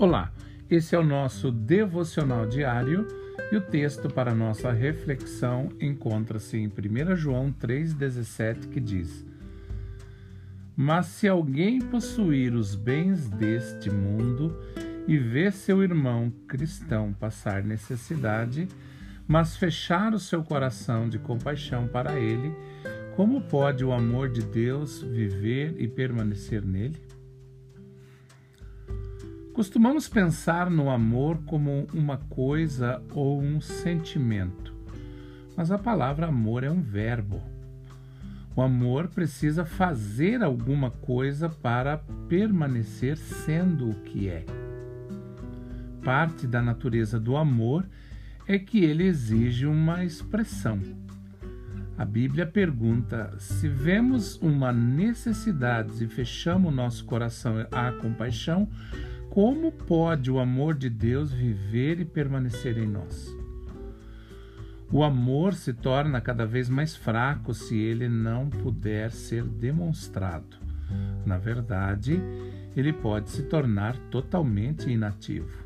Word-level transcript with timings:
Olá, 0.00 0.32
esse 0.70 0.96
é 0.96 0.98
o 0.98 1.04
nosso 1.04 1.52
devocional 1.52 2.46
diário 2.46 3.06
e 3.52 3.56
o 3.56 3.60
texto 3.60 4.08
para 4.08 4.34
nossa 4.34 4.72
reflexão 4.72 5.68
encontra-se 5.78 6.56
em 6.56 6.68
1 6.68 7.16
João 7.16 7.52
3,17 7.52 8.70
que 8.70 8.80
diz: 8.80 9.26
Mas 10.74 11.04
se 11.04 11.28
alguém 11.28 11.80
possuir 11.80 12.54
os 12.54 12.74
bens 12.74 13.28
deste 13.28 13.90
mundo 13.90 14.58
e 15.06 15.18
ver 15.18 15.52
seu 15.52 15.82
irmão 15.82 16.32
cristão 16.48 17.12
passar 17.12 17.62
necessidade, 17.62 18.68
mas 19.28 19.58
fechar 19.58 20.14
o 20.14 20.18
seu 20.18 20.42
coração 20.42 21.10
de 21.10 21.18
compaixão 21.18 21.86
para 21.86 22.18
ele, 22.18 22.56
como 23.16 23.42
pode 23.42 23.84
o 23.84 23.92
amor 23.92 24.30
de 24.30 24.40
Deus 24.40 25.02
viver 25.02 25.74
e 25.78 25.86
permanecer 25.86 26.64
nele? 26.64 27.19
Costumamos 29.60 30.08
pensar 30.08 30.70
no 30.70 30.88
amor 30.88 31.36
como 31.44 31.86
uma 31.92 32.16
coisa 32.16 33.02
ou 33.12 33.42
um 33.42 33.60
sentimento, 33.60 34.74
mas 35.54 35.70
a 35.70 35.76
palavra 35.76 36.28
amor 36.28 36.64
é 36.64 36.70
um 36.70 36.80
verbo. 36.80 37.42
O 38.56 38.62
amor 38.62 39.08
precisa 39.08 39.66
fazer 39.66 40.42
alguma 40.42 40.90
coisa 40.90 41.50
para 41.50 41.98
permanecer 42.26 43.18
sendo 43.18 43.90
o 43.90 43.94
que 43.96 44.30
é. 44.30 44.46
Parte 46.02 46.46
da 46.46 46.62
natureza 46.62 47.20
do 47.20 47.36
amor 47.36 47.86
é 48.48 48.58
que 48.58 48.82
ele 48.82 49.04
exige 49.04 49.66
uma 49.66 50.02
expressão. 50.02 50.80
A 51.98 52.04
Bíblia 52.06 52.46
pergunta: 52.46 53.34
se 53.38 53.68
vemos 53.68 54.36
uma 54.40 54.72
necessidade 54.72 56.02
e 56.02 56.08
fechamos 56.08 56.74
nosso 56.74 57.04
coração 57.04 57.56
à 57.70 57.92
compaixão, 57.92 58.66
como 59.30 59.70
pode 59.70 60.28
o 60.28 60.40
amor 60.40 60.74
de 60.74 60.90
Deus 60.90 61.32
viver 61.32 62.00
e 62.00 62.04
permanecer 62.04 62.76
em 62.76 62.86
nós? 62.86 63.32
O 64.92 65.04
amor 65.04 65.54
se 65.54 65.72
torna 65.72 66.20
cada 66.20 66.44
vez 66.44 66.68
mais 66.68 66.96
fraco 66.96 67.54
se 67.54 67.78
ele 67.78 68.08
não 68.08 68.50
puder 68.50 69.12
ser 69.12 69.44
demonstrado. 69.44 70.56
Na 71.24 71.38
verdade, 71.38 72.20
ele 72.76 72.92
pode 72.92 73.30
se 73.30 73.44
tornar 73.44 73.96
totalmente 74.10 74.90
inativo. 74.90 75.64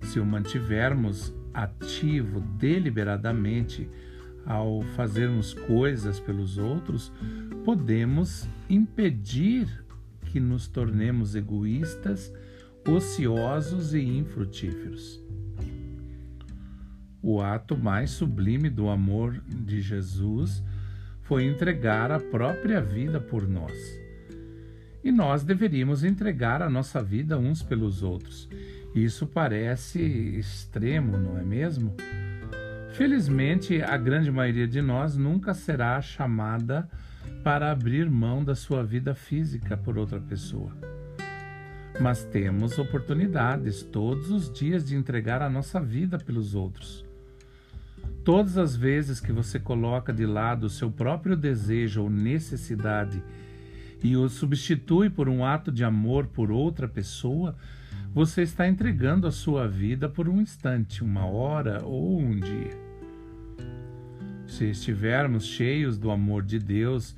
Se 0.00 0.18
o 0.18 0.24
mantivermos 0.24 1.34
ativo 1.52 2.40
deliberadamente 2.40 3.86
ao 4.46 4.80
fazermos 4.96 5.52
coisas 5.52 6.18
pelos 6.18 6.56
outros, 6.56 7.12
podemos 7.66 8.48
impedir 8.70 9.68
que 10.30 10.38
nos 10.38 10.68
tornemos 10.68 11.34
egoístas, 11.34 12.32
ociosos 12.88 13.94
e 13.94 14.00
infrutíferos. 14.00 15.20
O 17.20 17.40
ato 17.42 17.76
mais 17.76 18.10
sublime 18.10 18.70
do 18.70 18.88
amor 18.88 19.42
de 19.46 19.82
Jesus 19.82 20.62
foi 21.22 21.44
entregar 21.44 22.12
a 22.12 22.20
própria 22.20 22.80
vida 22.80 23.20
por 23.20 23.46
nós. 23.46 23.76
E 25.02 25.10
nós 25.10 25.42
deveríamos 25.42 26.04
entregar 26.04 26.62
a 26.62 26.70
nossa 26.70 27.02
vida 27.02 27.36
uns 27.36 27.62
pelos 27.62 28.02
outros. 28.02 28.48
Isso 28.94 29.26
parece 29.26 30.00
extremo, 30.00 31.18
não 31.18 31.38
é 31.38 31.42
mesmo? 31.42 31.94
Felizmente, 32.92 33.80
a 33.82 33.96
grande 33.96 34.30
maioria 34.30 34.66
de 34.66 34.82
nós 34.82 35.16
nunca 35.16 35.54
será 35.54 36.00
chamada 36.02 36.88
para 37.42 37.70
abrir 37.70 38.10
mão 38.10 38.44
da 38.44 38.54
sua 38.54 38.84
vida 38.84 39.14
física 39.14 39.76
por 39.76 39.96
outra 39.96 40.20
pessoa. 40.20 40.70
Mas 42.00 42.24
temos 42.24 42.78
oportunidades 42.78 43.82
todos 43.82 44.30
os 44.30 44.52
dias 44.52 44.84
de 44.86 44.96
entregar 44.96 45.40
a 45.40 45.48
nossa 45.48 45.80
vida 45.80 46.18
pelos 46.18 46.54
outros. 46.54 47.04
Todas 48.24 48.58
as 48.58 48.76
vezes 48.76 49.20
que 49.20 49.32
você 49.32 49.58
coloca 49.58 50.12
de 50.12 50.26
lado 50.26 50.64
o 50.64 50.70
seu 50.70 50.90
próprio 50.90 51.36
desejo 51.36 52.02
ou 52.02 52.10
necessidade 52.10 53.22
e 54.02 54.16
o 54.16 54.28
substitui 54.28 55.08
por 55.08 55.28
um 55.28 55.44
ato 55.44 55.70
de 55.70 55.84
amor 55.84 56.26
por 56.26 56.50
outra 56.50 56.88
pessoa, 56.88 57.56
você 58.12 58.42
está 58.42 58.66
entregando 58.66 59.26
a 59.28 59.32
sua 59.32 59.68
vida 59.68 60.08
por 60.08 60.28
um 60.28 60.40
instante, 60.40 61.04
uma 61.04 61.26
hora 61.26 61.84
ou 61.84 62.18
um 62.20 62.38
dia. 62.38 62.76
Se 64.48 64.64
estivermos 64.64 65.46
cheios 65.46 65.96
do 65.96 66.10
amor 66.10 66.42
de 66.42 66.58
Deus 66.58 67.14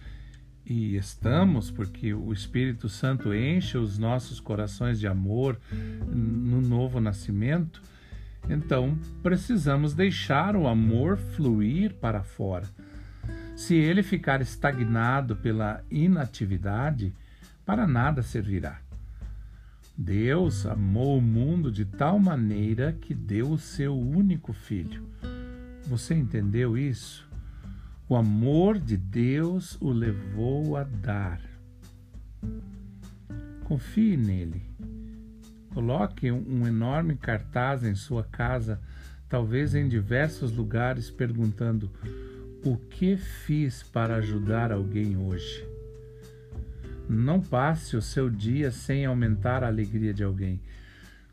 e 0.66 0.94
estamos, 0.96 1.70
porque 1.70 2.12
o 2.12 2.30
Espírito 2.30 2.90
Santo 2.90 3.34
enche 3.34 3.78
os 3.78 3.98
nossos 3.98 4.38
corações 4.38 5.00
de 5.00 5.06
amor 5.06 5.58
no 6.06 6.60
novo 6.60 7.00
nascimento, 7.00 7.82
então 8.50 8.98
precisamos 9.22 9.94
deixar 9.94 10.54
o 10.54 10.68
amor 10.68 11.16
fluir 11.16 11.94
para 11.94 12.22
fora. 12.22 12.68
Se 13.56 13.74
ele 13.74 14.02
ficar 14.02 14.42
estagnado 14.42 15.36
pela 15.36 15.82
inatividade, 15.90 17.14
para 17.64 17.86
nada 17.86 18.22
servirá. 18.22 18.78
Deus 20.04 20.66
amou 20.66 21.16
o 21.16 21.22
mundo 21.22 21.70
de 21.70 21.84
tal 21.84 22.18
maneira 22.18 22.92
que 22.92 23.14
deu 23.14 23.52
o 23.52 23.58
seu 23.58 23.96
único 23.96 24.52
filho. 24.52 25.06
Você 25.86 26.12
entendeu 26.12 26.76
isso? 26.76 27.24
O 28.08 28.16
amor 28.16 28.80
de 28.80 28.96
Deus 28.96 29.80
o 29.80 29.92
levou 29.92 30.76
a 30.76 30.82
dar. 30.82 31.40
Confie 33.62 34.16
nele. 34.16 34.62
Coloque 35.72 36.32
um 36.32 36.66
enorme 36.66 37.14
cartaz 37.14 37.84
em 37.84 37.94
sua 37.94 38.24
casa, 38.24 38.80
talvez 39.28 39.72
em 39.72 39.88
diversos 39.88 40.50
lugares, 40.50 41.12
perguntando: 41.12 41.88
O 42.64 42.76
que 42.76 43.16
fiz 43.16 43.84
para 43.84 44.16
ajudar 44.16 44.72
alguém 44.72 45.16
hoje? 45.16 45.71
Não 47.12 47.40
passe 47.40 47.96
o 47.96 48.02
seu 48.02 48.30
dia 48.30 48.70
sem 48.70 49.04
aumentar 49.04 49.62
a 49.62 49.66
alegria 49.66 50.14
de 50.14 50.24
alguém. 50.24 50.60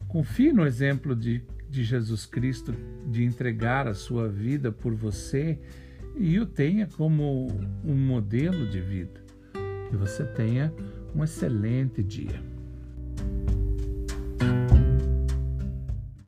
Confie 0.08 0.52
no 0.52 0.66
exemplo 0.66 1.16
de, 1.16 1.42
de 1.70 1.84
Jesus 1.84 2.26
Cristo 2.26 2.74
de 3.10 3.24
entregar 3.24 3.88
a 3.88 3.94
sua 3.94 4.28
vida 4.28 4.72
por 4.72 4.94
você 4.94 5.58
e 6.18 6.38
o 6.40 6.46
tenha 6.46 6.86
como 6.86 7.48
um 7.84 7.96
modelo 7.96 8.68
de 8.68 8.82
vida. 8.82 9.24
Que 9.90 9.96
você 9.96 10.26
tenha 10.26 10.74
um 11.16 11.24
excelente 11.24 12.04
dia. 12.04 12.59